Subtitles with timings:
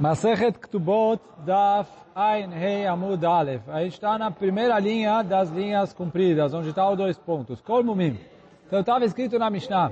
[0.00, 3.68] Masechet Ktubot Daf Ein Hei Amud Aleph.
[3.68, 7.60] A gente está na primeira linha das linhas compridas, onde está os dois pontos.
[7.60, 8.16] Kol Mumim.
[8.68, 9.90] Então estava escrito na Mishnah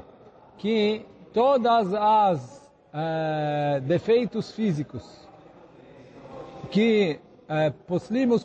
[0.58, 5.28] que todas as eh, defeitos físicos
[6.70, 7.18] que
[7.48, 8.44] eh, poslim os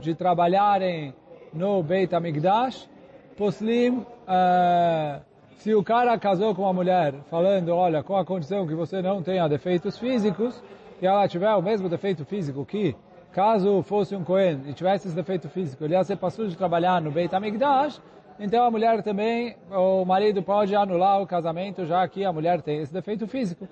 [0.00, 1.14] de trabalharem
[1.52, 2.88] no Beit HaMikdash,
[3.36, 5.20] poslim eh,
[5.58, 9.22] se o cara casou com uma mulher falando, olha, com a condição que você não
[9.22, 10.60] tenha defeitos físicos,
[11.00, 12.96] e ela tiver o mesmo defeito físico que,
[13.32, 17.00] caso fosse um Cohen e tivesse esse defeito físico, ele ia ser passado de trabalhar
[17.00, 18.00] no Beit HaMikdash,
[18.38, 22.80] então a mulher também, o marido pode anular o casamento, já que a mulher tem
[22.80, 23.66] esse defeito físico.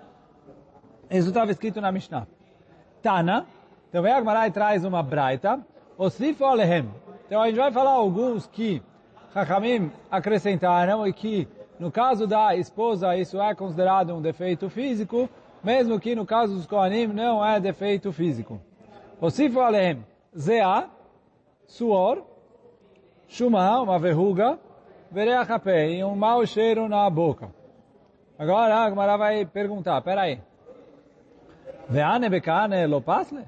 [1.11, 2.27] Isso estava escrito na Mishnah.
[3.03, 3.47] Tana,
[3.91, 5.61] então vem a Gemara e traz uma braita,
[5.99, 6.89] Osifu Alehem.
[7.27, 8.83] Então a gente vai falar alguns que
[9.35, 11.47] Chachamim acrescentaram e que,
[11.79, 15.29] no caso da esposa, isso é considerado um defeito físico,
[15.65, 18.61] mesmo que no caso dos Kohanim não é defeito físico.
[19.21, 20.05] Osifu Alehem,
[20.37, 20.89] Zea,
[21.67, 22.23] suor,
[23.29, 24.59] Shuma, uma verruga,
[25.11, 27.49] Vereachapé, e um mau cheiro na boca.
[28.39, 30.41] Agora a Gemara vai perguntar, peraí,
[31.89, 33.45] Veane bekane lopasle?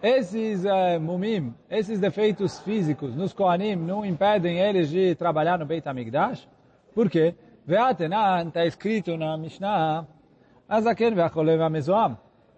[0.00, 5.86] Esses uh, mumim, esses defeitos físicos nos Kohanim não impedem eles de trabalhar no Beit
[5.86, 6.48] HaMikdash?
[6.94, 7.34] Por quê?
[7.66, 10.06] Veatenan está escrito na Mishnah.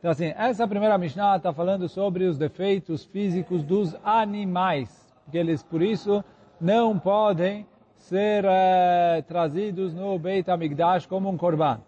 [0.01, 5.63] Então assim, essa primeira Mishnah está falando sobre os defeitos físicos dos animais, porque eles
[5.63, 6.25] por isso
[6.61, 11.81] não podem ser uh, trazidos no Beit HaMikdash como um korban.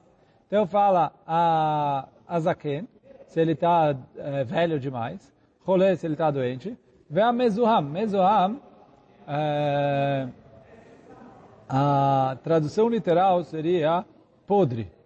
[0.47, 2.87] Então fala a Azaken,
[3.27, 5.35] se ele está uh, velho demais,
[5.65, 6.79] Cholé, se ele está doente,
[7.11, 7.83] vê a Mezuham.
[7.83, 8.61] Mezuham,
[9.27, 10.33] uh,
[11.69, 14.05] a tradução literal seria
[14.47, 15.02] podre.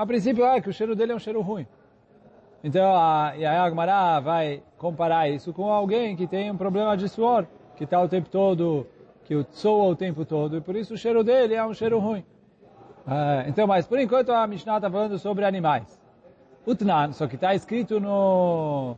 [0.00, 1.66] A princípio é que o cheiro dele é um cheiro ruim.
[2.64, 7.06] Então, a, e a Agmará vai comparar isso com alguém que tem um problema de
[7.06, 8.86] suor, que está o tempo todo,
[9.24, 12.20] que soa o tempo todo, e por isso o cheiro dele é um cheiro ruim.
[13.06, 16.00] Uh, então, mas por enquanto a Mishnah está falando sobre animais.
[16.66, 18.96] Utnan, só que está escrito no,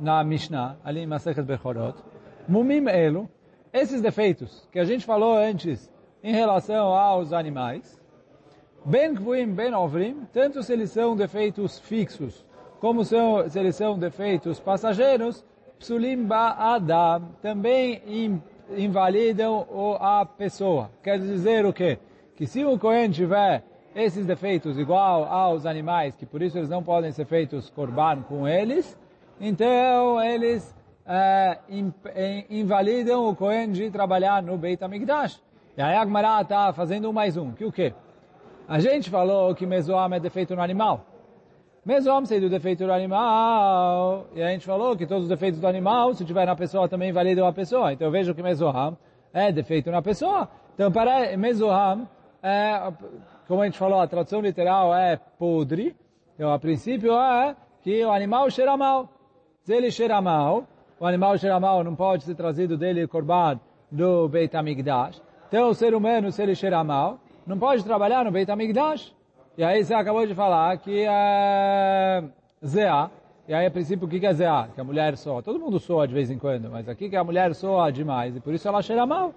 [0.00, 2.02] na Mishnah, ali em Masechet Bechorot,
[2.48, 3.28] Mumim Elo,
[3.70, 5.92] esses defeitos que a gente falou antes
[6.22, 7.97] em relação aos animais,
[8.84, 12.44] Ben Kvuim, Ben Ovrim, tanto se eles são defeitos fixos,
[12.80, 13.16] como se
[13.54, 15.44] eles são defeitos passageiros,
[15.78, 18.42] Psulim Ba'adam, também
[18.76, 19.66] invalidam
[20.00, 20.90] a pessoa.
[21.02, 21.98] Quer dizer o quê?
[22.36, 23.62] Que se o Cohen tiver
[23.94, 28.46] esses defeitos igual aos animais, que por isso eles não podem ser feitos korban com
[28.46, 28.98] eles,
[29.40, 30.74] então eles
[31.06, 31.58] é,
[32.48, 35.42] invalidam o Cohen de trabalhar no Beit HaMikdash.
[35.76, 37.92] E aí a Agmará está fazendo um mais um, que o quê?
[38.68, 41.06] A gente falou que Mesoam é defeito no animal.
[41.86, 46.12] Mesoam sendo defeito no animal, e a gente falou que todos os defeitos do animal,
[46.12, 47.94] se tiver na pessoa, também invalidam a pessoa.
[47.94, 48.94] Então eu vejo que Mesoam
[49.32, 50.50] é defeito na pessoa.
[50.74, 52.06] Então para Mesoam,
[52.42, 52.92] é,
[53.46, 55.96] como a gente falou, a tradução literal é podre.
[56.34, 59.08] Então a princípio é que o animal cheira mal.
[59.62, 60.66] Se ele cheira mal,
[61.00, 63.58] o animal cheira mal não pode ser trazido dele korban
[63.90, 65.22] do Beit HaMikdash.
[65.48, 67.18] Então o ser humano, se ele cheira mal,
[67.48, 69.14] não pode trabalhar no Beit HaMikdash.
[69.56, 72.22] E aí você acabou de falar que é
[72.64, 73.10] Zeá.
[73.48, 74.68] E aí, a princípio, o que é Zeá?
[74.74, 75.42] Que a mulher soa.
[75.42, 78.40] Todo mundo soa de vez em quando, mas aqui que a mulher soa demais e
[78.40, 79.32] por isso ela cheira mal.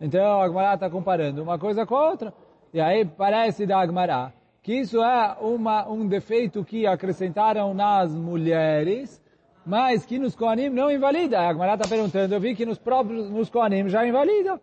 [0.00, 2.34] Então a Agmará está comparando uma coisa com a outra.
[2.74, 9.22] E aí parece da Agmará que isso é uma, um defeito que acrescentaram nas mulheres
[9.64, 11.40] mas que nos Kohanim não invalida.
[11.40, 14.60] A Agmará está perguntando, eu vi que nos próprios nos Kohanim já invalida.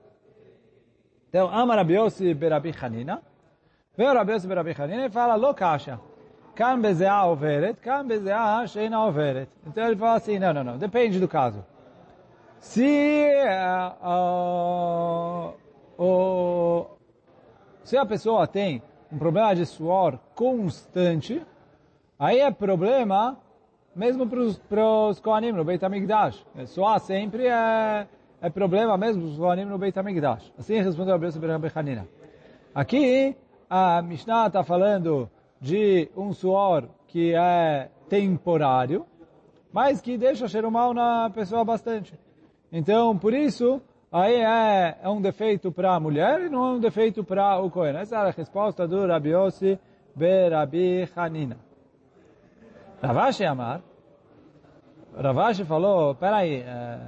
[1.34, 3.20] Então, Amar Rabiossi Berabi Hanina,
[3.98, 6.00] veio Rabiossi Berabi Hanina e fala, lo kasha,
[6.54, 9.50] kan bezea overet, kan bezea sheina overet.
[9.66, 11.66] Então ele fala assim, não, não, não, depende do caso.
[12.60, 13.32] Se,
[14.06, 15.56] uh,
[15.98, 16.86] uh,
[17.84, 21.44] se a pessoa tem um problema de suor constante,
[22.20, 23.40] aí é problema
[23.96, 26.46] mesmo para os Kohanim no Beit HaMikdash.
[26.68, 28.08] Soar sempre é,
[28.44, 30.52] é problema mesmo os Kohanim no Beit HaMikdash.
[30.60, 31.40] Assim respondeu a Bessa
[31.80, 32.06] Hanina.
[32.76, 33.38] Aqui,
[33.70, 35.30] a Mishnah está falando
[35.62, 39.06] de um suor que é temporário,
[39.72, 42.14] mas que deixa cheiro mal na pessoa bastante.
[42.70, 43.82] Então, por isso,
[44.12, 47.72] aí é, é um defeito para a mulher e não é um defeito para o
[47.72, 47.96] Kohen.
[47.96, 49.80] Essa é a resposta do Rabi Yossi
[50.14, 51.58] Berabi Hanina.
[53.02, 53.82] Ravashi Amar,
[55.16, 57.00] Ravashi falou, peraí, é,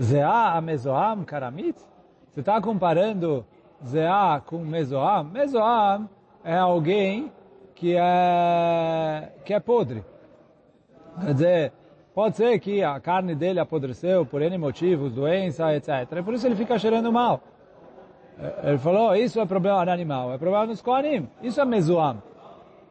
[0.00, 1.78] Zeá a Mezoam Karamit?
[2.30, 3.44] Você está comparando
[3.86, 5.24] Zeá com Mezoam?
[5.24, 6.08] Mezoam
[6.42, 7.30] é alguém
[7.74, 10.04] que é, que é podre.
[11.20, 11.72] Quer dizer,
[12.12, 16.22] pode ser que a carne dele apodreceu por N motivos, doença, etc.
[16.24, 17.40] Por isso ele fica cheirando mal.
[18.64, 21.28] Ele falou, isso é problema no animal, é problema nos Kohanim.
[21.40, 22.20] Isso é mezuam.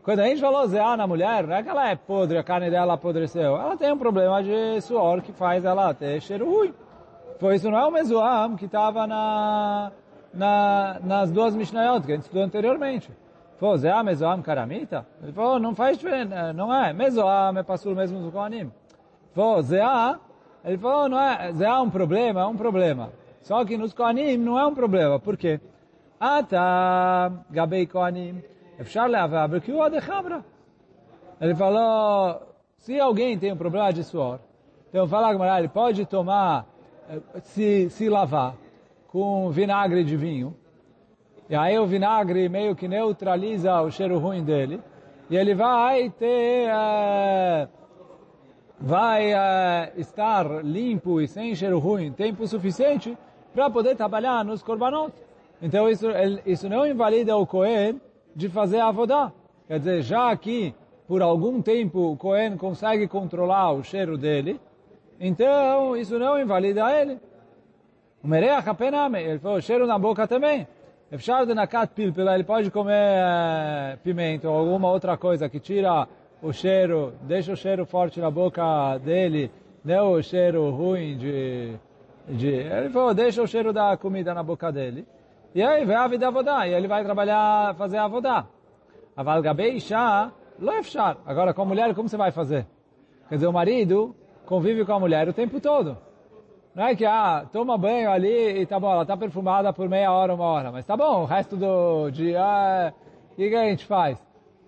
[0.04, 2.70] Quando a gente falou zeá na mulher, não é que ela é podre, a carne
[2.70, 3.58] dela apodreceu.
[3.58, 6.74] Ela tem um problema de suor que faz ela ter cheiro ruim.
[7.44, 9.92] Foi isso não é o Mezuam que estava na,
[10.34, 13.12] na, nas duas Mishnayot que a gente estudou anteriormente.
[13.60, 15.06] Falou, Zé ah, Mezoam Karamita?
[15.22, 16.94] Ele falou, oh, não faz diferença, eh, não é.
[16.94, 18.72] Mezoam é passou mesmo do Kohanim.
[19.34, 20.18] foi Zé ah?
[20.64, 23.12] ele falou, oh, não é, Zé é um problema, é um problema.
[23.42, 25.20] Só que nos Kohanim não é um problema.
[25.20, 25.60] Por quê?
[26.18, 28.42] Ata Gabei Kohanim
[28.80, 30.46] Efshar Leavabra que o Adechabra.
[31.42, 32.42] Ele falou,
[32.78, 34.40] se alguém tem um problema de suor,
[34.88, 36.72] então fala, ele pode tomar
[37.44, 38.56] se, se lavar
[39.08, 40.56] com vinagre de vinho,
[41.50, 44.82] e aí o vinagre meio que neutraliza o cheiro ruim dele,
[45.30, 47.70] e ele vai ter, uh,
[48.80, 53.18] vai uh, estar limpo e sem cheiro ruim tempo suficiente
[53.54, 55.14] para poder trabalhar nos korbanot.
[55.62, 56.08] Então isso,
[56.46, 58.02] isso não invalida o Cohen,
[58.36, 59.32] de fazer a avodá.
[59.68, 60.74] Quer dizer, já que
[61.08, 64.60] por algum tempo o Cohen consegue controlar o cheiro dele,
[65.26, 67.18] então isso não invalida ele.
[68.22, 70.68] O mereach apename, ele falou, cheiro na boca também.
[71.10, 76.08] Efshar de nakat pilpila, ele pode comer é, pimenta ou alguma outra coisa que tira
[76.42, 79.50] o cheiro, deixa o cheiro forte na boca dele,
[79.86, 81.76] não o cheiro ruim de...
[82.28, 85.08] de ele falou, deixa o cheiro da comida na boca dele.
[85.56, 88.46] E aí vem a vida avodá, e ele vai trabalhar, fazer a avodá.
[89.16, 91.18] Aval gabei isha, lo efshar.
[91.26, 92.66] Agora, com a mulher, como você vai fazer?
[93.30, 94.16] Quer dizer, o marido
[94.46, 95.98] convive com a mulher o tempo todo.
[96.76, 100.12] Não é que, ah, toma banho ali e tá bom, ela tá perfumada por meia
[100.12, 100.72] hora, uma hora.
[100.72, 102.94] Mas tá bom, o resto do dia,
[103.32, 104.18] o que, que a gente faz?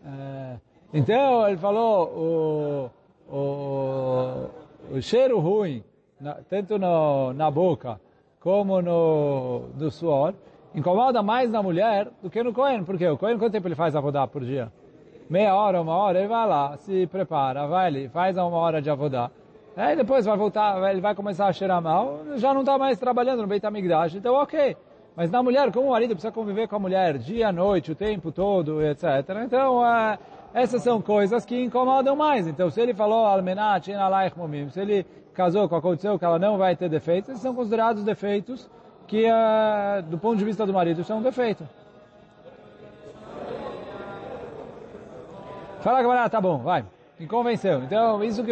[0.06, 0.58] É,
[0.94, 2.92] então, ele falou,
[3.30, 5.84] o, o, o cheiro ruim,
[6.22, 8.00] na, tanto no, na boca
[8.40, 10.36] como no, no suor,
[10.76, 12.84] incomoda mais na mulher do que no Cohen.
[12.84, 14.72] Porque o Cohen, quanto tempo ele faz avodá por dia?
[15.28, 18.92] Meia hora, uma hora, ele vai lá, se prepara, vai ali, faz uma hora de
[18.92, 19.32] avodá.
[19.78, 23.42] Aí depois vai voltar, ele vai começar a cheirar mal, já não está mais trabalhando
[23.42, 24.78] no Beit HaMikdash, então ok.
[25.16, 28.32] Mas na mulher, como o marido precisa conviver com a mulher dia, noite, o tempo
[28.32, 29.04] todo, etc.
[29.46, 30.18] Então, é,
[30.54, 32.48] essas são coisas que incomodam mais.
[32.48, 33.88] Então, se ele falou, Almenat,
[34.72, 38.70] se ele casou com aconteceu que ela não vai ter defeitos, esses são considerados defeitos
[39.08, 41.68] que uh, do ponto de vista do marido isso é um defeito.
[45.82, 46.84] Fala camarada, tá bom, vai.
[47.20, 47.84] Me convenceu.
[47.84, 48.52] Então, isso que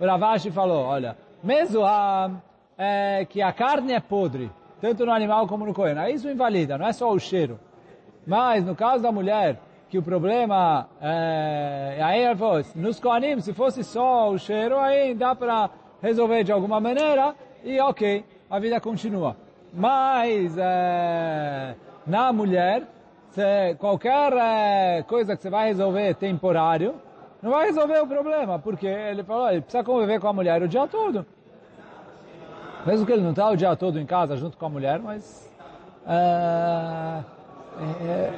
[0.00, 2.30] o Ravashi falou, olha, mesmo a,
[2.76, 4.50] é, que a carne é podre,
[4.80, 7.60] tanto no animal como no coelho, isso invalida, não é só o cheiro.
[8.26, 9.60] Mas, no caso da mulher,
[9.90, 15.14] que o problema é, aí ele falou, nos coanim, se fosse só o cheiro, aí
[15.14, 15.68] dá para
[16.00, 19.36] resolver de alguma maneira e ok, a vida continua.
[19.72, 21.74] Mas é,
[22.06, 22.84] na mulher,
[23.30, 26.94] se qualquer é, coisa que você vai resolver temporário,
[27.42, 30.68] não vai resolver o problema, porque ele falou, ele precisa conviver com a mulher o
[30.68, 31.24] dia todo.
[32.84, 35.50] Mesmo que ele não está o dia todo em casa junto com a mulher, mas
[36.06, 37.22] é,
[38.02, 38.32] é,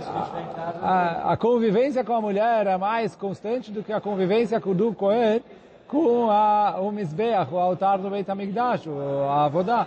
[0.83, 4.93] a, a, convivência com a mulher é mais constante do que a convivência com do
[4.95, 5.43] Cohen
[5.89, 8.89] com a, o Mizbeach, o altar do Beit HaMikdash,
[9.29, 9.87] a Avodá.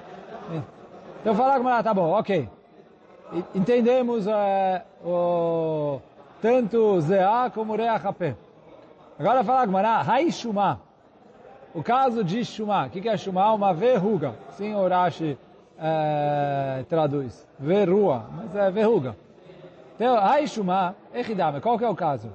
[1.22, 2.48] Então fala com ela, tá bom, ok.
[3.56, 6.00] Entendemos é, o,
[6.42, 8.06] tanto Zeá como Reach
[9.18, 10.82] Agora fala com ela, Hai Shuma.
[11.74, 12.88] O caso de Shuma.
[12.88, 13.54] O que, é Shuma?
[13.54, 14.36] Uma verruga.
[14.52, 15.38] Sim, o Rashi
[15.80, 17.48] é, traduz.
[17.58, 19.16] Verrua, mas é verruga.
[19.96, 21.62] Então, Hai Shuma, Echidame.
[21.62, 22.30] Qual que é o caso?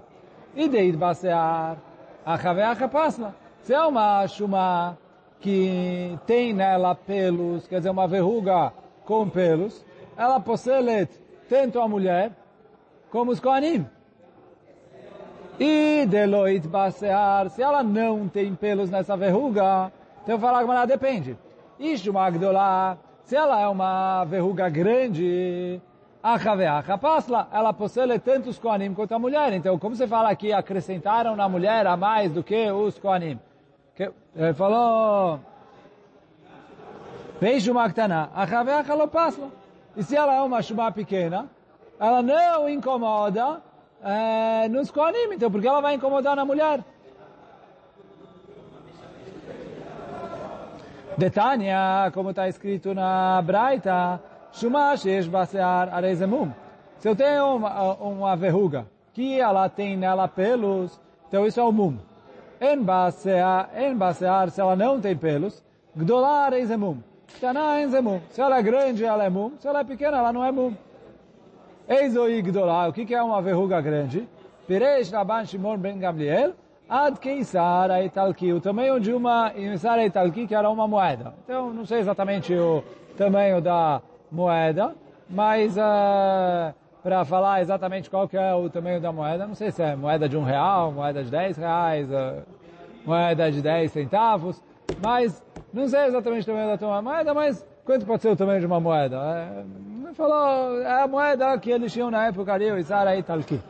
[0.57, 1.77] Ideit Basear,
[2.25, 3.35] Achaveach Pasla.
[3.61, 4.97] Se é uma Shuma
[5.39, 8.73] que tem nela pelos, quer dizer, uma verruga
[9.05, 9.85] com pelos,
[10.17, 11.07] ela possui
[11.47, 12.33] tanto a mulher
[13.11, 13.87] como os Kohanim.
[15.63, 21.37] E Deloit Basear, se ela não tem pelos nessa verruga, então falar que ela depende.
[21.79, 25.79] Ishu Magdolá, se ela é uma verruga grande,
[26.23, 29.53] a Chaveacha Pasla, ela possui tanto os Kohanim quanto a mulher.
[29.53, 33.39] Então, como você fala aqui, acrescentaram na mulher a mais do que os Kohanim?
[33.95, 35.41] Que, ele falou,
[37.39, 39.49] Vem Shumá Ktaná, a lo pasla.
[39.95, 41.51] E se ela é uma Shumá pequena,
[41.99, 43.61] ela não incomoda
[44.03, 46.85] é, nos Kohanim, então porque ela vai incomodar na mulher?
[51.17, 54.21] Detânia, como está escrito na Braita,
[54.53, 56.51] Shumá Shesh Basear Arezemum.
[56.99, 61.73] Se eu tenho uma, uma verruga que ela tem nela pelos, então isso é o
[61.73, 61.99] mum.
[62.61, 65.63] En basear, en basear, se ela não tem pelos,
[65.97, 66.99] gdolar é mum.
[67.41, 68.21] Tana é mum.
[68.31, 69.53] Se ela é grande, ela é mum.
[69.59, 70.75] Se ela é pequena, ela não é mum.
[71.91, 74.29] Eizoi gdolar, o que é uma verruga grande?
[74.69, 76.55] Piresh Rabban Shimon ben Gamliel,
[76.89, 81.35] Ad Keisar Aitalki, o tamanho de uma Keisar Aitalki, que era uma moeda.
[81.43, 82.85] Então, não sei exatamente o
[83.17, 84.95] tamanho da moeda,
[85.29, 89.83] mas uh, para falar exatamente qual que é o tamanho da moeda, não sei se
[89.83, 92.45] é moeda de um real, moeda de dez reais, uh,
[93.05, 94.63] moeda de dez centavos,
[95.03, 98.67] mas não sei exatamente o tamanho da moeda, mas quanto pode ser o tamanho de
[98.67, 99.17] uma moeda?
[99.17, 103.61] É, falou, é a moeda que eles tinham na época ali, o Isara Italki.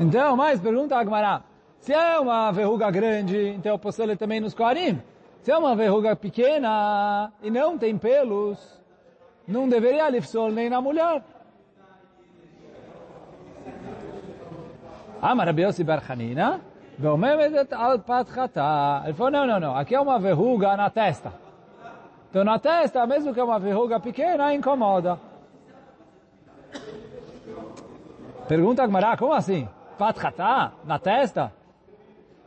[0.00, 1.42] Então, mais pergunta Agmará.
[1.80, 5.02] Se é uma verruga grande, então eu posso ler também nos Kohanim.
[5.42, 8.58] Se é uma verruga pequena e não tem pelos,
[9.46, 11.22] não deveria lifsol nem na mulher.
[15.20, 15.84] Amar Rabi Yossi
[19.04, 21.32] ele falou, não, não, não, aqui é uma verruga na testa.
[22.28, 25.18] Então na testa, mesmo que é uma verruga pequena, incomoda.
[28.48, 29.68] Pergunta Gmará, como assim?
[29.96, 30.72] Patchata?
[30.84, 31.52] Na testa?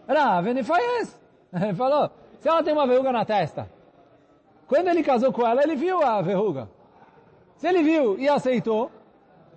[0.08, 1.20] Rav, ele faz.
[1.54, 3.70] Ele falou, se ela tem uma verruga na testa,
[4.68, 6.70] quando ele casou com ela, ele viu a verruga.
[7.56, 8.92] Se ele viu e aceitou,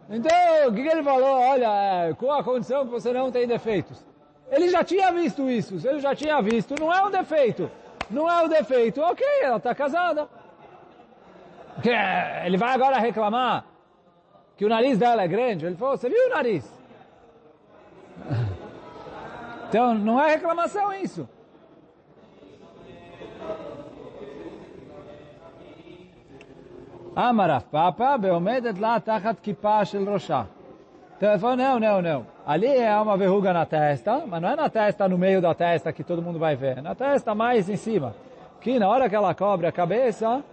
[0.09, 0.31] então
[0.69, 1.41] o que ele falou?
[1.41, 4.14] Olha, com a condição que você não tem defeitos.
[4.55, 7.69] Ele já tinha visto isso, ele já tinha visto, não é um defeito.
[8.09, 10.29] Não é um defeito, ok, ela está casada.
[11.83, 11.91] Que,
[12.47, 13.65] ele vai agora reclamar
[14.57, 15.67] que o nariz dela é grande.
[15.67, 16.65] Ele falou, você viu o nariz?
[19.67, 21.29] Então, não é reclamação isso.
[27.17, 30.47] Amaraf Papa, beomedet lá tachat kippah shel roshah.
[31.17, 32.34] Então ele falou, não, não, não.
[32.47, 35.93] Ali é uma verruga na testa, mas não é na testa, no meio da testa
[35.95, 36.79] que todo mundo vai ver.
[36.79, 38.15] É na testa mais em cima.
[38.61, 40.45] Que na hora que ela cobre a cabeça,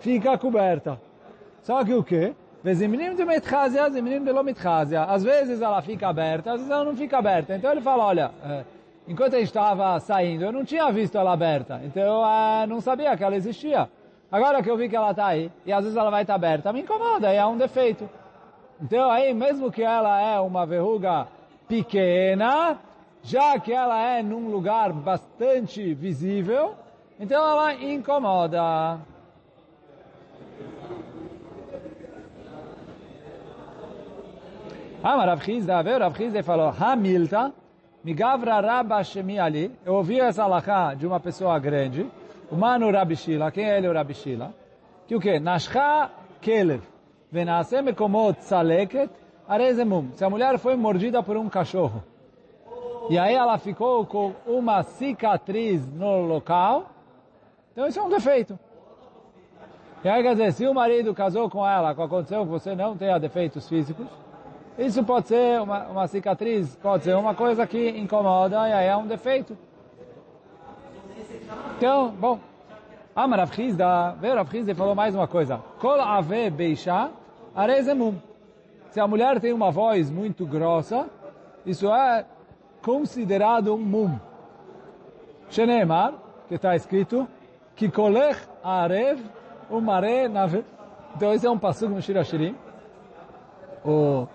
[0.00, 1.00] fica coberta.
[1.62, 2.34] Só que o quê?
[2.64, 5.04] Veziminim de metchazia, ziminim de lomitchazia.
[5.04, 7.54] Às vezes ela fica aberta, às vezes ela não fica aberta.
[7.54, 8.64] Então ele fala, olha, é,
[9.06, 11.80] enquanto gente estava saindo, eu não tinha visto ela aberta.
[11.84, 13.88] Então eu é, não sabia que ela existia.
[14.32, 16.36] Agora que eu vi que ela está aí, e às vezes ela vai estar tá
[16.36, 18.08] aberta, me incomoda, é um defeito.
[18.82, 21.28] Então aí, mesmo que ela é uma verruga
[21.68, 22.78] pequena,
[23.22, 26.74] já que ela é num lugar bastante visível,
[27.18, 28.98] então ela incomoda.
[35.06, 37.52] Ah, mas Chizda, veio Rav Chizda e falou, Hamilta,
[38.02, 42.06] Migavra Rabba Shemi Ali, eu ouvi essa alahá de uma pessoa grande,
[42.50, 44.54] o mano Rabi Shila, quem é ele o Rabi Shila?
[45.06, 45.38] Que o quê?
[45.38, 46.82] Nashcha Kelev,
[50.14, 52.02] Se a mulher foi mordida por um cachorro,
[53.10, 56.90] e aí ela ficou com uma cicatriz no local,
[57.72, 58.58] então isso é um defeito.
[60.04, 62.74] E aí quer dizer, se o marido casou com ela, com a condição que você
[62.74, 64.06] não tenha defeitos físicos,
[64.78, 68.96] isso pode ser uma, uma cicatriz, pode ser uma coisa que incomoda e aí é
[68.96, 69.56] um defeito.
[71.76, 72.38] Então, bom,
[73.14, 75.58] Amar Rav Chizda, veio Rav Chizda e falou mais uma coisa.
[75.80, 77.10] Kol ave beisha
[77.54, 78.16] arezemum.
[78.90, 81.08] Se a mulher tem uma voz muito grossa,
[81.64, 82.24] isso é
[82.82, 84.18] considerado um mum.
[85.48, 86.14] Shenemar,
[86.48, 87.28] que está escrito,
[87.74, 89.20] que kolech arev
[89.70, 90.64] umare nave.
[91.16, 92.56] Então esse é um passugo no Shirashirim.
[93.84, 94.26] O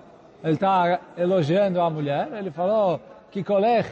[0.41, 2.99] ele está elogiando a mulher, ele falou
[3.29, 3.89] que kolech,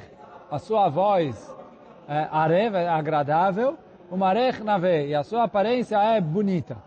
[0.49, 1.53] a sua voz
[2.07, 3.77] é arev, é agradável,
[4.09, 6.77] o marech nave, e a sua aparência é bonita.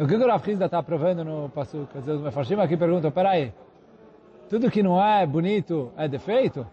[0.00, 1.86] O que o Rav Hizda está provando no passo?
[1.92, 3.52] Quer dizer, os mefarshim aqui perguntam, peraí,
[4.48, 6.66] tudo que não é bonito é defeito?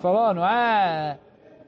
[0.00, 1.16] Falou, não é...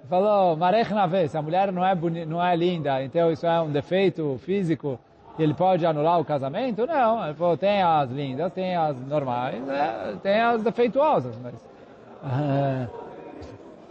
[0.08, 3.60] Falou, marech nave, se a mulher não é, boni, não é linda, então isso é
[3.60, 4.98] um defeito físico,
[5.38, 6.84] ele pode anular o casamento?
[6.84, 11.54] Não, ele falou, tem as lindas, tem as normais, é, tem as defeituosas, mas
[12.24, 12.90] uh,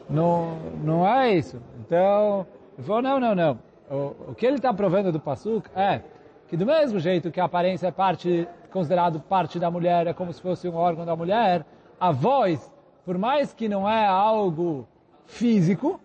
[0.09, 1.61] não, não é isso.
[1.79, 2.45] Então,
[2.77, 3.59] ele falou, não, não, não.
[3.89, 6.01] O, o que ele está provando do Passuk é
[6.47, 10.31] que do mesmo jeito que a aparência é parte, considerado parte da mulher, é como
[10.31, 11.65] se fosse um órgão da mulher,
[11.99, 12.71] a voz,
[13.05, 14.87] por mais que não é algo
[15.25, 15.99] físico,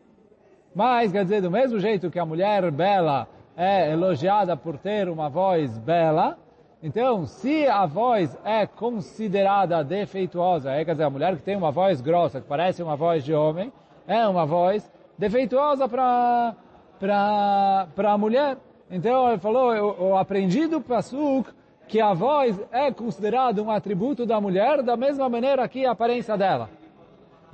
[0.74, 5.28] mas quer dizer, do mesmo jeito que a mulher bela é elogiada por ter uma
[5.28, 6.38] voz bela,
[6.82, 11.70] então, se a voz é considerada defeituosa, é, quer dizer, a mulher que tem uma
[11.70, 13.72] voz grossa, que parece uma voz de homem,
[14.04, 16.56] é uma voz defeituosa para
[16.98, 18.56] para a mulher.
[18.94, 21.50] Então, ele falou, eu, eu aprendi do Pasuk
[21.88, 26.36] que a voz é considerado um atributo da mulher da mesma maneira que a aparência
[26.36, 26.68] dela.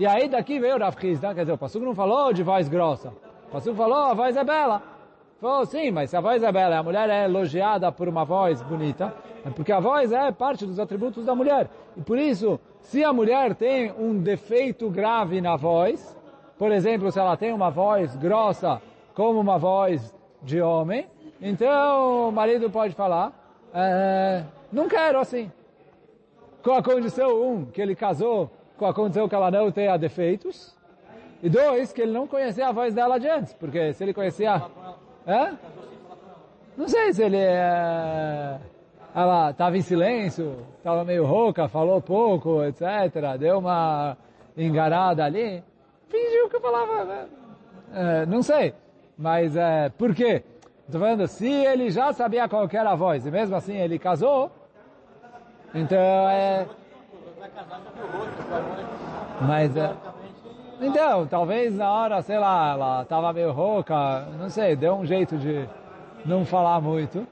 [0.00, 3.12] E aí daqui veio o Rav quer dizer, o Passuco não falou de voz grossa.
[3.48, 4.82] O Passuco falou, a voz é bela.
[5.40, 8.60] Falou, sim, mas se a voz é bela a mulher é elogiada por uma voz
[8.62, 9.14] bonita,
[9.46, 11.70] é porque a voz é parte dos atributos da mulher.
[11.96, 16.16] E por isso, se a mulher tem um defeito grave na voz,
[16.58, 18.82] por exemplo, se ela tem uma voz grossa
[19.14, 21.06] como uma voz de homem,
[21.40, 23.32] então o marido pode falar,
[23.74, 25.50] é, não quero assim.
[26.62, 30.76] Com a condição, um, que ele casou com a condição que ela não tenha defeitos,
[31.42, 34.62] e dois, que ele não conhecia a voz dela de antes, porque se ele conhecia...
[35.26, 35.52] É?
[36.76, 38.56] Não sei se ele é,
[39.14, 43.36] ela estava em silêncio, estava meio rouca, falou pouco, etc.
[43.36, 44.16] Deu uma
[44.56, 45.62] engarada ali.
[46.08, 47.04] Fingiu que falava.
[47.04, 47.26] Né?
[47.92, 48.74] É, não sei.
[49.18, 50.44] Mas é, por quê?
[50.88, 54.50] Estou falando, se ele já sabia qual era a voz, e mesmo assim ele casou,
[55.74, 56.66] então é...
[59.42, 59.92] Mas é...
[60.80, 65.36] Então, talvez na hora, sei lá, ela estava meio rouca, não sei, deu um jeito
[65.36, 65.68] de
[66.24, 67.26] não falar muito.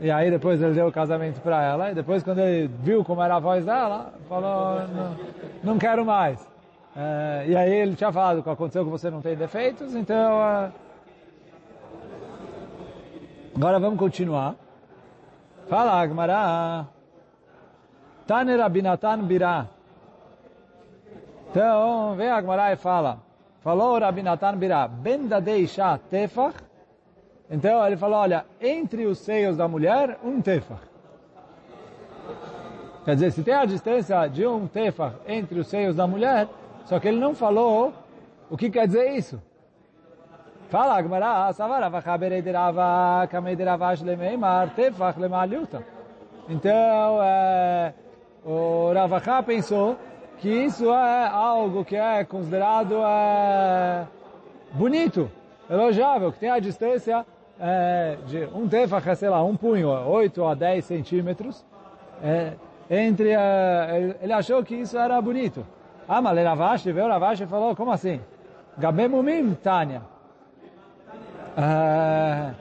[0.00, 3.20] E aí depois ele deu o casamento para ela, e depois quando ele viu como
[3.20, 5.16] era a voz dela, falou, não,
[5.62, 6.40] não quero mais.
[6.96, 10.40] É, e aí ele tinha falado aconteceu que você não tem defeitos, então...
[10.42, 10.72] É...
[13.54, 14.54] Agora vamos continuar.
[15.68, 16.86] Fala, Agmará.
[18.26, 19.66] Tane Rabinatan Birah.
[21.50, 23.18] Então, vem Agmará e fala.
[23.60, 24.88] Falou Rabinatan Birah.
[24.88, 26.56] Ben Dadeisha Tefach.
[27.50, 30.80] Então ele falou, olha, entre os seios da mulher, um tefach.
[33.04, 36.48] Quer dizer, se tem a distância de um tefach entre os seios da mulher,
[36.86, 37.92] só que ele não falou
[38.48, 39.38] o que quer dizer isso.
[40.72, 45.84] Fala, Agmará, Savara, Vachaberei de Rava, Kamei de Rava, Shlemeimar, Tefach Lemaliuta.
[46.48, 47.92] Então, é,
[48.42, 49.98] o Ravachá pensou
[50.38, 54.06] que isso é algo que é considerado é,
[54.72, 55.30] bonito,
[55.68, 57.26] elogiável, que tem a distância
[57.60, 61.66] é, de um tefach, sei lá, um punho, 8 a 10 centímetros,
[62.24, 62.54] é,
[62.88, 65.66] entre, é, ele achou que isso era bonito.
[66.08, 68.22] Ah, mas Ravashi, veio Ravashi e falou, como assim?
[68.78, 70.11] Gabemumim Tanya.
[71.56, 72.52] Ah,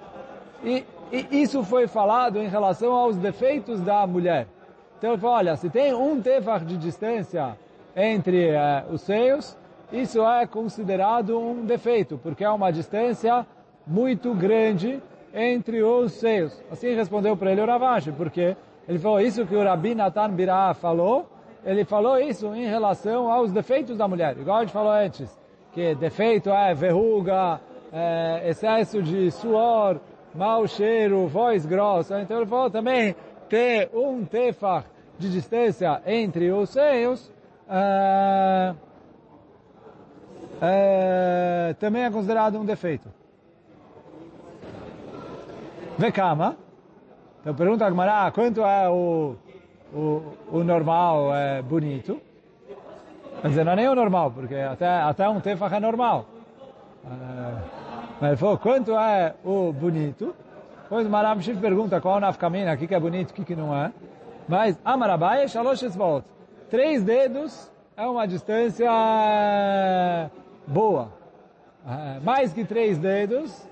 [0.63, 4.47] e, e, isso foi falado em relação aos defeitos da mulher.
[4.97, 7.58] Então ele falou, olha, se tem um tefach de distância
[7.95, 9.58] entre uh, os seios,
[9.91, 13.45] isso é considerado um defeito, porque é uma distância
[13.86, 15.01] muito grande
[15.34, 16.62] entre os seios.
[16.71, 18.56] Assim respondeu para ele o Ravashi, porque
[18.88, 21.30] ele falou isso que o Rabi Natan Birah falou,
[21.65, 25.39] ele falou isso em relação aos defeitos da mulher, igual a gente falou antes,
[25.73, 27.60] que defeito é verruga,
[27.91, 29.99] é, excesso de suor,
[30.34, 32.21] mau cheiro, voz grossa.
[32.21, 33.15] Então ele falou também
[33.49, 37.32] ter um tefach de distância entre os seios,
[37.69, 38.73] é,
[40.62, 43.10] é, também é considerado um defeito.
[45.97, 46.58] Vekama.
[47.41, 49.36] Então pergunta a Gmará, quanto é o,
[49.93, 52.19] o, o normal, é bonito?
[53.41, 56.25] Quer dizer, não é nem o normal, porque até, até um tefach é normal.
[57.04, 57.81] É,
[58.21, 60.36] mas ele falou, quanto é o bonito?
[60.84, 63.75] Depois o Marabshir pergunta qual é o nafkamina, o que, é bonito, o que, não
[63.75, 63.91] é.
[64.47, 66.23] Mas, Amarabai, Shalosh Esvot.
[66.69, 68.91] Três dedos é uma distância
[70.67, 71.10] boa.
[71.88, 73.67] É, mais que três dedos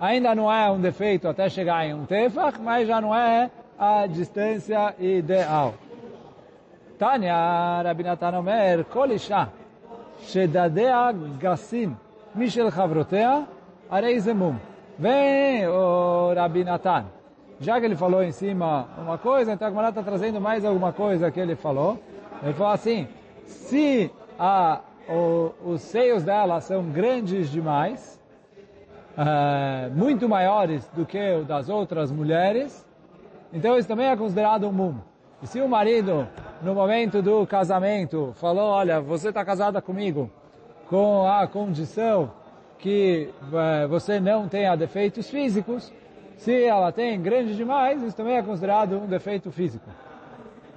[0.00, 4.06] ainda não é um defeito até chegar em um tefach, mas já não é a
[4.06, 5.74] distância ideal.
[6.98, 9.50] Tanya Rabinatan Omer, Kol Isha,
[10.20, 11.94] Shedadea Gassim,
[12.34, 13.46] Mishel Chavrotea,
[13.92, 14.56] Arei Zemum.
[14.98, 17.04] Vem o Rabinatan.
[17.60, 20.94] Já que ele falou em cima uma coisa, então a Gemara está trazendo mais alguma
[20.94, 21.98] coisa que ele falou.
[22.42, 23.06] Ele falou assim,
[23.44, 28.18] se a, o, os seios dela são grandes demais,
[29.10, 32.88] uh, muito maiores do que o das outras mulheres,
[33.52, 34.94] então isso também é considerado um mum.
[35.42, 36.26] E se o marido,
[36.62, 40.30] no momento do casamento, falou, olha, você está casada comigo
[40.88, 42.30] com a condição
[42.82, 45.92] que uh, você não tenha defeitos físicos,
[46.36, 49.88] se ela tem grande demais, isso também é considerado um defeito físico.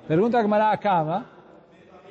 [0.08, 1.26] Pergunta a Gemara Kama,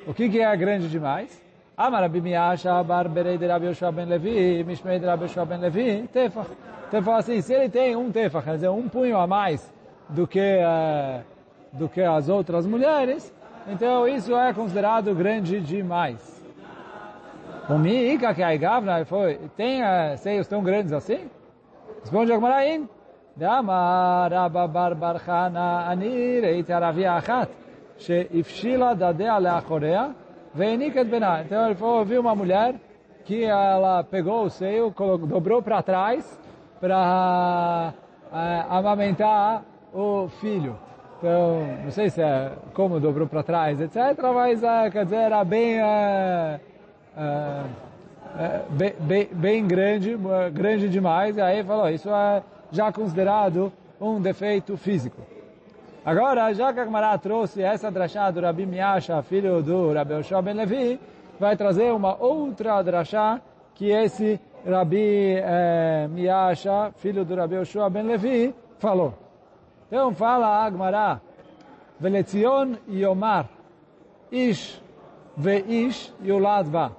[0.05, 1.41] o que, que é grande demais?
[1.77, 6.09] Amar Rabi Miyasha, Barberei de Rabi Yoshua ben Levi, Mishmei de Rabi Yoshua ben Levi,
[6.11, 6.49] Tefach.
[6.89, 9.73] Então fala assim, se ele tem um Tefach, quer dizer, um punho a mais
[10.09, 11.23] do que, uh,
[11.71, 13.33] do que as outras mulheres,
[13.65, 16.34] então isso é considerado grande demais.
[17.67, 21.31] O Miika que Aigavna foi, tem uh, seios tão grandes assim?
[22.01, 22.87] Responde Agmará, hein?
[23.35, 27.49] Dama Rabba Barbarchana Anireit Aravia Achat,
[27.97, 30.15] Sheifshila Dadea Leachorea,
[30.53, 31.41] Veiniket Bená.
[31.41, 32.75] Então ele foi ouvir uma mulher
[33.23, 34.93] que ela pegou o seio,
[35.27, 36.39] dobrou para trás
[36.79, 37.93] para
[38.31, 40.77] uh, eh, amamentar o filho.
[41.17, 43.97] Então, não sei se é como dobrou para trás, etc.,
[44.35, 45.79] mas uh, quer dizer, era bem...
[45.81, 46.74] Uh,
[47.17, 47.63] é,
[48.37, 48.61] é,
[48.99, 50.17] bem, bem, grande,
[50.53, 55.21] grande demais, e aí falou, isso é já considerado um defeito físico.
[56.05, 60.41] Agora, já que a Gemara trouxe essa drachá do Rabi Miasha, filho do Rabi Oshua
[60.41, 60.99] Ben Levi,
[61.39, 63.41] vai trazer uma outra drachá
[63.73, 69.15] que esse Rabi eh, Miasha, filho do Rabi Oshua Ben Levi, falou.
[69.87, 71.21] Então fala a Agmará,
[71.99, 73.47] Veletzion Yomar,
[74.31, 74.81] Ish
[75.37, 76.91] Veish Yulad Ba.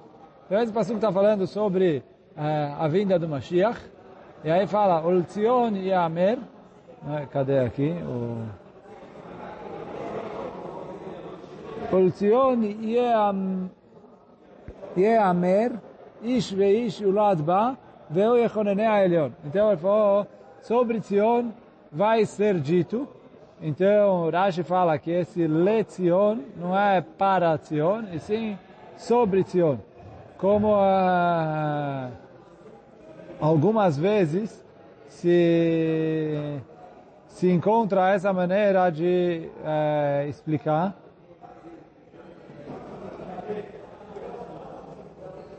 [0.47, 2.01] Então esse passo está falando sobre
[2.37, 3.77] eh, a vinda do Mashiach,
[4.45, 6.39] e aí fala, Oltzion Yamer,
[7.33, 7.89] cadê aqui?
[7.91, 8.45] O...
[11.93, 12.61] Oltzion
[14.95, 15.73] Yamer,
[16.23, 17.77] Ish Veish Yulad Ba,
[18.09, 19.31] Veu Yechonenei Elion.
[19.43, 20.25] Então ele falou,
[20.61, 21.49] sobre Tzion
[21.91, 23.05] vai ser dito,
[23.61, 28.57] então Rashi fala que esse Letzion não é para Tzion, e sim
[28.95, 29.79] sobre Tzion.
[30.37, 32.11] Como uh,
[33.39, 34.63] algumas vezes
[35.07, 36.61] se,
[37.27, 40.95] se encontra essa maneira de uh, explicar.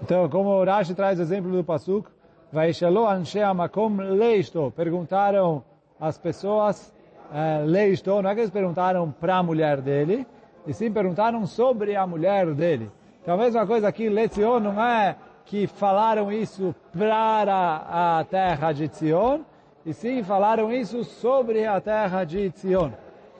[0.00, 2.08] Então, como Rashi traz o exemplo do Pasuk,
[2.52, 5.62] Vaishalo Anshe Amakom Leisto, perguntaram
[6.00, 6.94] as pessoas,
[7.30, 10.26] uh, Leisto, não é que eles perguntaram para a mulher dele,
[10.66, 12.90] e sim perguntaram sobre a mulher dele.
[13.28, 15.14] Então a mesma coisa aqui, Lezion não é
[15.44, 19.40] que falaram isso para a terra de Tzion,
[19.84, 22.90] e sim falaram isso sobre a terra de Tzion.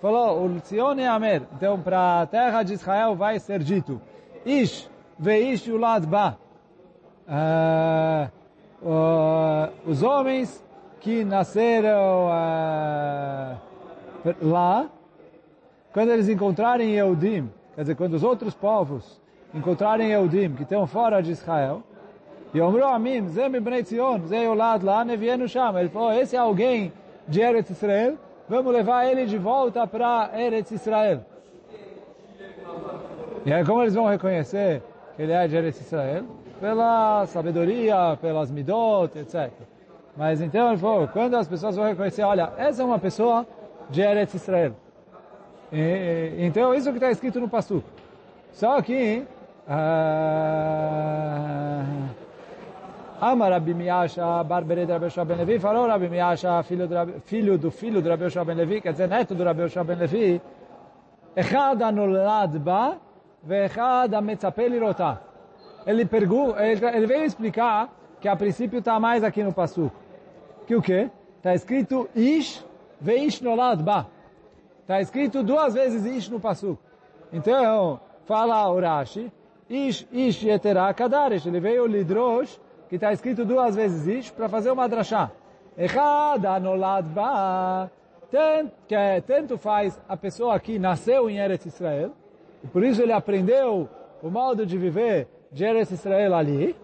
[0.02, 1.44] Falou, o Tzion é Amer.
[1.56, 3.98] Então, para a terra de Israel vai ser dito,
[4.44, 6.36] Ish veish yulad ba.
[7.26, 8.28] Uh,
[8.86, 10.62] uh, os homens
[11.00, 13.56] que nasceram uh,
[14.42, 14.86] lá,
[15.94, 19.18] quando eles encontrarem Eudim, quer dizer, quando os outros povos
[19.54, 21.82] encontrarem Eudim, que estão fora de Israel,
[22.52, 25.78] e Omru Amim, Zem Ibnei Tzion, Zem Yolad lá, Nevienu Sham.
[25.78, 26.92] Ele falou, esse é alguém
[27.26, 28.16] de Eretz Israel,
[28.48, 31.20] vamos levar ele de volta para Eretz Israel.
[33.44, 34.82] E aí como eles vão reconhecer
[35.16, 36.24] que ele é de Eretz Israel?
[36.60, 39.50] pela sabedoria, pelas midot, etc.
[40.16, 43.46] Mas então ele falou, quando as pessoas vão reconhecer, olha, essa é uma pessoa
[43.88, 44.72] de Eretz Israel.
[45.72, 47.84] E, então isso que está escrito no Pasuk.
[48.52, 49.24] Só que
[49.68, 50.78] ah.
[53.20, 56.88] Amar Rabi Miasha, Barbere de Rabi Ben Levi, falou Rabi Miasha, filho,
[57.24, 60.40] filho do filho do Rabi Ben Levi, quer dizer, neto do Rabi Ben Levi,
[61.36, 62.98] Echad anulad ba,
[63.42, 65.20] veechad ametzapel rota.
[65.86, 69.90] Ele pergunta, ele veio explicar que a princípio está mais aqui no passo.
[70.66, 71.10] Que o quê?
[71.36, 72.64] Está escrito ish
[73.00, 74.06] veish nolad ba.
[74.80, 76.76] Está escrito duas vezes ish no passo.
[77.32, 79.30] Então, fala o Rashi,
[79.68, 81.46] Ish, Ish yeterá kadaresh.
[81.46, 85.30] Ele veio Lidrosh, que está escrito duas vezes Ish, para fazer uma drachá.
[85.76, 87.90] Echad anolad ba.
[88.30, 92.10] Que tanto faz a pessoa que nasceu em Eretz Israel,
[92.62, 93.88] e por isso ele aprendeu
[94.22, 96.76] o modo de viver de Eretz Israel ali,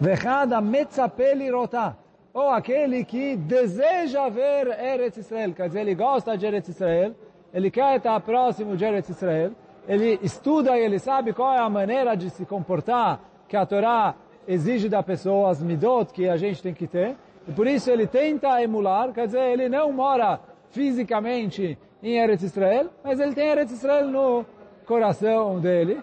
[0.00, 1.96] Vechada metzapeli rota,
[2.32, 7.12] ou aquele que deseja ver Eretz Israel, quer dizer, ele gosta de Eretz Israel,
[7.52, 9.50] ele quer estar próximo de Eretz Israel,
[9.88, 14.14] ele estuda e ele sabe qual é a maneira de se comportar que a Torá
[14.46, 17.16] exige da pessoa, as midot que a gente tem que ter,
[17.46, 22.88] e por isso ele tenta emular, quer dizer, ele não mora fisicamente em Eretz Israel,
[23.02, 24.44] mas ele tem Eretz Israel no
[24.86, 26.00] coração dele,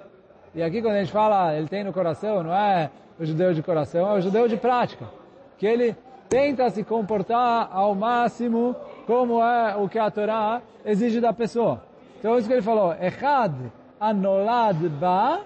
[0.53, 2.89] e aqui quando a gente fala ele tem no coração, não é
[3.19, 5.05] o judeu de coração, é o judeu de prática.
[5.57, 5.95] Que ele
[6.27, 11.83] tenta se comportar ao máximo como é o que a Torá exige da pessoa.
[12.21, 13.51] Então isso que ele falou, Echad
[13.99, 15.41] anolad ba,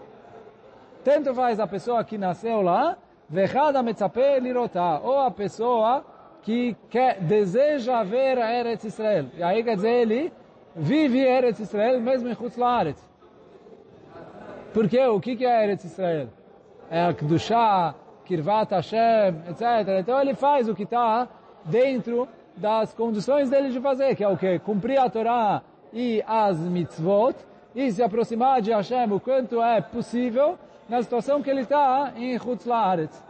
[1.06, 2.98] tanto faz a pessoa que nasceu lá,
[3.30, 6.04] Vechad ametzape lirotá, ou a pessoa
[6.42, 9.28] que quer, deseja ver a Eretz Israel.
[9.38, 10.34] E aí quer dizer, ele
[10.76, 13.02] vive Eretz Israel mesmo em Chutz Laaretz.
[14.74, 16.28] Porque o que é Eretz Israel?
[16.92, 20.00] É a Kedushá, Kirvat Hashem, etc.
[20.02, 21.30] Então ele faz o que está
[21.64, 24.60] dentro das condições dele de fazer, que é o que?
[24.60, 27.36] Cumprir a Torá e as mitzvot,
[27.76, 32.38] e se aproximar de Hashem o quanto é possível, na situação que ele está em
[32.38, 33.24] Chutz Laaretz.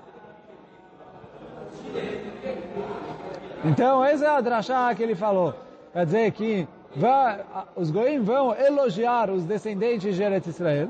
[3.63, 5.55] Então, essa é a drachá que ele falou.
[5.91, 7.43] Quer dizer que vai,
[7.75, 10.89] os goim vão elogiar os descendentes de Eretz Israel.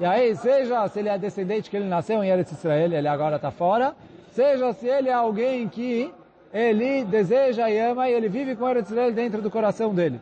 [0.00, 3.36] E aí, seja se ele é descendente que ele nasceu em Eretz Israel, ele agora
[3.36, 3.94] está fora,
[4.32, 6.12] seja se ele é alguém que
[6.52, 10.20] ele deseja e ama e ele vive com Eretz Israel dentro do coração dele.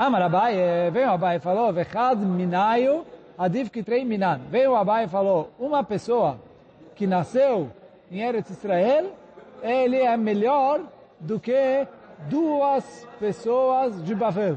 [0.00, 0.56] Amar Abai,
[0.90, 3.04] veio Abai e falou, Vechad minayu
[3.36, 4.40] adif kitrei minan.
[4.48, 6.38] Veio Abai e falou, uma pessoa
[6.96, 7.68] que nasceu
[8.10, 9.12] em Eretz Israel,
[9.62, 10.80] ele é melhor
[11.20, 11.86] do que
[12.30, 14.56] duas pessoas de Bavel.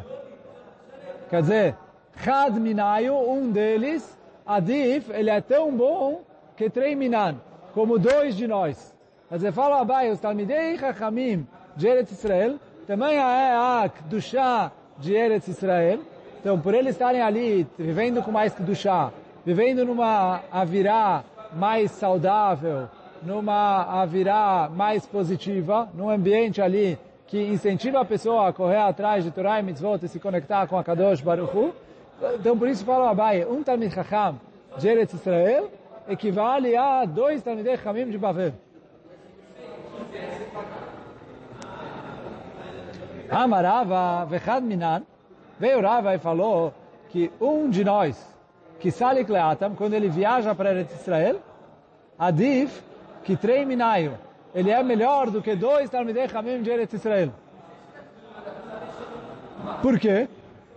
[1.30, 1.76] Quer dizer,
[2.24, 6.22] Chad Minayu, um deles, Adif, ele é tão bom
[6.56, 7.36] que três Minan,
[7.74, 8.96] como dois de nós.
[9.28, 12.56] Quer dizer, fala Abai, os Talmidei Chachamim de Eretz Israel,
[12.88, 16.00] também é a Kedushá de Eretz Israel.
[16.40, 19.12] Então, por eles estarem ali, vivendo com mais Kedushá,
[19.46, 21.24] vivendo numa avirá
[21.56, 22.88] mais saudável,
[23.22, 29.32] numa avirá mais positiva, num ambiente ali que incentiva a pessoa a correr atrás de
[29.32, 31.74] Torah e Mitzvot e se conectar com a Kadosh Baruch Hu.
[32.36, 34.40] Então, por isso fala Abai, um Talmid Chacham
[34.78, 35.72] de Eretz Israel
[36.08, 38.54] equivale a dois Talmidei Chamim de Bavel.
[43.30, 45.04] Amarava Vechad Minan,
[45.60, 46.74] veio Rava e falou
[47.10, 48.22] que um de nós,
[48.80, 51.40] que Salik Leatam, quando ele viaja para Eretz Israel,
[52.18, 52.82] Adif,
[53.24, 54.18] que trei Minayo,
[54.54, 57.32] ele é melhor do que dois Talmidei Chamim de Eretz Israel.
[59.82, 60.28] Por quê?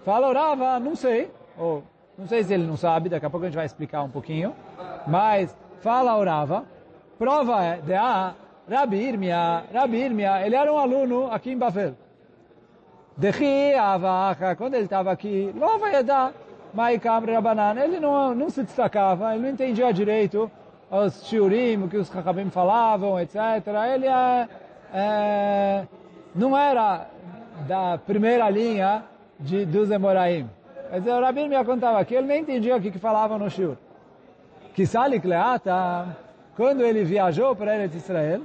[0.05, 1.83] Fala Rava, não sei, ou
[2.17, 4.55] não sei se ele não sabe, daqui a pouco a gente vai explicar um pouquinho,
[5.07, 6.65] mas fala Rava,
[7.19, 8.35] prova é de a
[8.71, 11.95] Rabi Irmia, Rabi Irmia, ele era um aluno aqui em Bavel.
[14.59, 16.33] Quando ele estava aqui, Lova Yedá,
[16.74, 20.50] Maikam Rabanan, ele não, não se destacava, ele não entendia direito
[20.90, 23.37] os shiurim, o que os Chachabim falavam, etc.
[23.94, 24.48] Ele é,
[24.92, 25.87] é,
[26.35, 27.07] não era
[27.66, 29.02] da primeira linha
[29.40, 30.48] de, dos Emoraim.
[30.90, 33.50] Quer dizer, o Rabin me contava aqui, ele nem entendia o que, que falavam no
[33.50, 33.76] shiur.
[34.74, 35.26] Que Salik
[36.55, 38.42] quando ele viajou para Eretz Israel,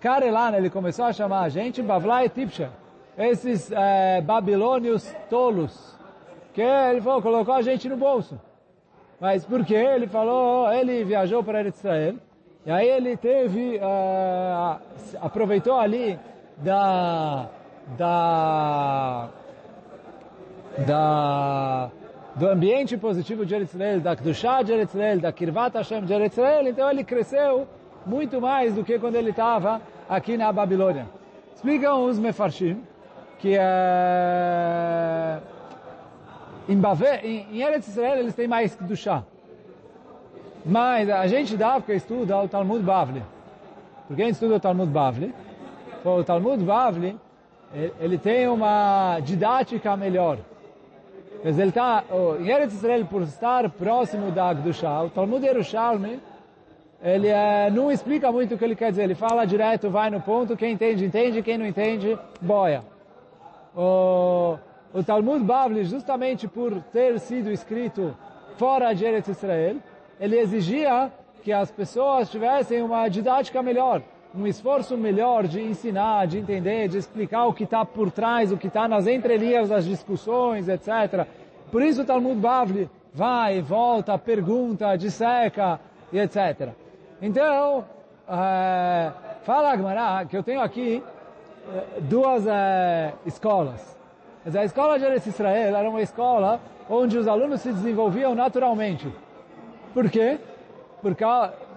[0.00, 2.70] Karelan, ele começou a chamar a gente Bavlai Tipsha
[3.16, 5.96] esses é, babilônios tolos,
[6.54, 8.38] que ele falou, colocou a gente no bolso.
[9.20, 9.74] Mas por quê?
[9.74, 12.16] Ele falou, ele viajou para Israel,
[12.66, 14.80] e aí ele teve, uh,
[15.20, 16.18] aproveitou ali
[16.58, 17.48] da,
[17.96, 19.28] da,
[20.86, 21.90] da,
[22.36, 26.90] do ambiente positivo de Israel, da Kedushá de Israel, da Kirvat Hashem de Israel, então
[26.90, 27.66] ele cresceu
[28.06, 31.06] muito mais do que quando ele estava aqui na Babilônia.
[31.54, 32.80] Explicam os Mefarshim,
[33.42, 35.38] que é...
[36.68, 39.24] Em, Bavé, em, em Eretz Israel eles têm mais do chá.
[40.64, 43.20] Mas a gente dá porque estuda o Talmud Bavli.
[44.06, 45.34] Por quem estuda o Talmud Bavli?
[46.04, 47.18] O Talmud Bavli,
[48.00, 50.38] ele tem uma didática melhor.
[51.42, 52.04] Mas ele está,
[52.38, 56.20] em Eretz Israel, por estar próximo da Gdusha, o Talmud Yerushalmi,
[57.02, 59.02] ele é, não explica muito o que ele quer dizer.
[59.02, 62.91] Ele fala direto, vai no ponto, quem entende, entende, quem não entende, boia
[63.76, 64.56] o,
[64.92, 68.16] o Talmud Bavli, justamente por ter sido escrito
[68.56, 69.76] fora de Eretz Israel,
[70.20, 71.10] ele exigia
[71.42, 74.02] que as pessoas tivessem uma didática melhor,
[74.34, 78.56] um esforço melhor de ensinar, de entender, de explicar o que está por trás, o
[78.56, 81.26] que está nas entrelinhas das discussões, etc.
[81.70, 85.80] Por isso o Talmud Bavli vai, volta, pergunta, disseca
[86.12, 86.70] etc.
[87.20, 87.84] Então,
[88.28, 91.02] é, fala Agmará que eu tenho aqui
[92.00, 93.96] duas é, escolas.
[94.44, 99.12] Mas a escola de Eretz Israel era uma escola onde os alunos se desenvolviam naturalmente.
[99.94, 100.38] Por quê?
[101.00, 101.24] Porque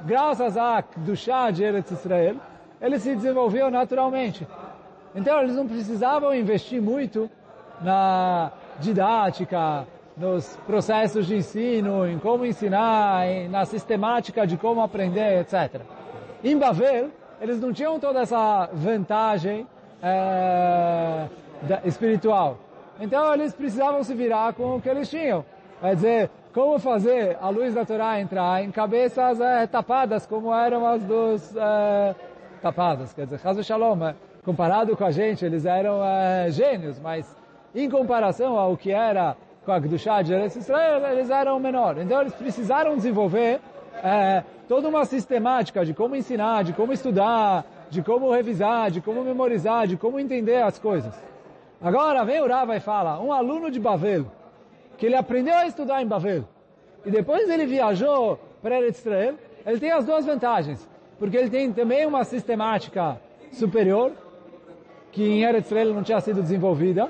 [0.06, 2.36] graças a do chá de Eretz Israel,
[2.82, 4.48] eles se desenvolviam naturalmente.
[5.16, 7.30] Então eles não precisavam investir muito
[7.82, 9.86] na didática,
[10.18, 15.82] nos processos de ensino, em como ensinar, na sistemática de como aprender, etc.
[16.44, 17.10] Em Bavel,
[17.42, 19.68] eles não tinham toda essa vantagem
[20.06, 21.28] é,
[21.84, 22.60] espiritual.
[23.00, 25.44] Então eles precisavam se virar com o que eles tinham.
[25.82, 30.86] Quer dizer, como fazer a luz da Torá entrar em cabeças é, tapadas, como eram
[30.86, 32.16] as dos é,
[32.62, 33.14] tapadas.
[33.14, 37.36] Quer dizer, Hazu Shalom, é, comparado com a gente, eles eram é, gênios, mas
[37.74, 41.98] em comparação ao que era com a Gdushá de Israel, eles eram menor.
[41.98, 43.60] Então eles precisaram desenvolver
[44.04, 49.24] é, toda uma sistemática de como ensinar, de como estudar, de como revisar, de como
[49.24, 51.16] memorizar, de como entender as coisas.
[51.82, 54.26] Agora vem o Rava e fala, um aluno de Bavel,
[54.98, 56.44] que ele aprendeu a estudar em Bavel,
[57.06, 60.86] e depois ele viajou para Israel, ele tem as duas vantagens,
[61.18, 63.18] porque ele tem também uma sistemática
[63.54, 64.12] superior,
[65.14, 67.08] que em Eretz Israel não tinha sido desenvolvida,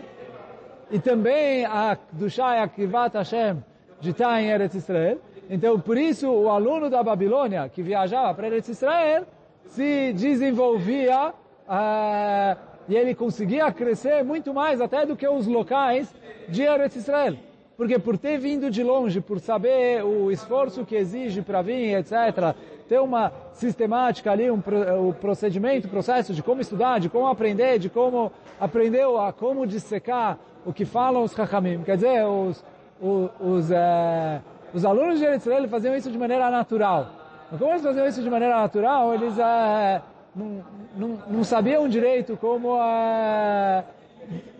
[0.91, 3.63] e também a Dushai Akivat Hashem
[3.99, 5.17] de estar em Eretz Israel.
[5.49, 9.25] Então, por isso, o aluno da Babilônia, que viajava para Eretz Israel,
[9.67, 11.33] se desenvolvia
[11.67, 16.13] uh, e ele conseguia crescer muito mais até do que os locais
[16.47, 17.35] de Eretz Israel.
[17.75, 22.55] Porque por ter vindo de longe, por saber o esforço que exige para vir, etc.,
[22.87, 24.61] ter uma sistemática ali, um,
[25.09, 30.37] o procedimento, processo de como estudar, de como aprender, de como aprender a como dissecar
[30.65, 31.83] o que falam os Chachamim.
[31.83, 32.63] Quer dizer, os,
[33.01, 34.41] os, os, é,
[34.73, 37.24] os alunos de Eretz Israel faziam isso de maneira natural.
[37.49, 40.01] Como eles faziam isso de maneira natural, eles é,
[40.35, 40.63] não,
[40.95, 43.83] não, não, sabiam direito como é,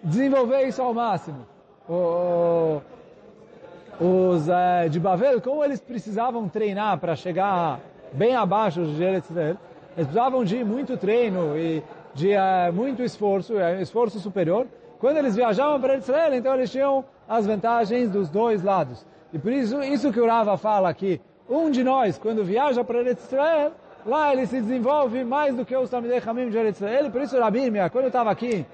[0.04, 1.46] desenvolver isso ao máximo.
[1.90, 2.82] O,
[4.00, 7.80] os é, de Bavel, como eles precisavam treinar para chegar
[8.14, 9.58] bem abaixo de Eretz eles
[9.96, 14.68] precisavam de muito treino e de é, muito esforço, é, esforço superior.
[15.00, 19.06] Quando eles viajavam para Israel, então eles tinham as vantagens dos dois lados.
[19.34, 23.02] E por isso, isso que o Rava fala aqui, um de nós, quando viaja para
[23.02, 23.72] Israel,
[24.06, 27.12] lá ele se desenvolve mais do que os Talmidei Hamim de Israel.
[27.12, 28.66] Por isso, Rabimia, quando eu estava aqui,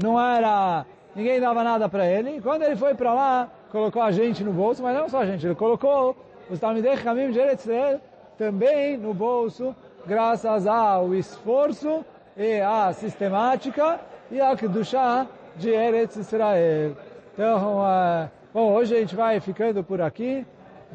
[0.00, 2.40] não era, ninguém dava nada para ele.
[2.40, 5.46] Quando ele foi para lá, colocou a gente no bolso, mas não só a gente,
[5.46, 6.16] ele colocou
[6.48, 8.00] os Talmidei Hamim de Israel
[8.38, 9.74] também no bolso,
[10.06, 12.04] graças ao esforço
[12.36, 16.96] e à sistemática e a Kedushah de Eretz Israel.
[17.34, 20.46] Então, uh, bom, hoje a gente vai ficando por aqui.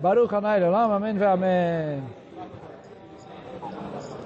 [0.01, 2.22] Baruch Hanai Olam, Amém Amém.